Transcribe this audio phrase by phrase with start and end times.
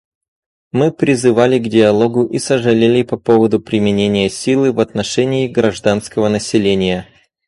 [0.71, 7.07] Мы призывали к диалогу и сожалели по поводу применения силы в отношении гражданского населения.